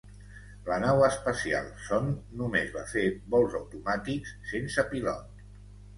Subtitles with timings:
[0.69, 3.05] La nau espacial Zond només va fer
[3.35, 5.45] vols automàtics sense pilot.